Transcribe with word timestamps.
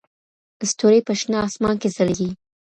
ستوري 0.71 0.99
په 1.07 1.13
شنه 1.19 1.37
اسمان 1.47 1.75
کې 1.81 1.89
ځلېږي. 1.95 2.29